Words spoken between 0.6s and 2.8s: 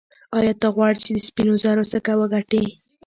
ته غواړې چې د سپینو زرو سکه وګټې.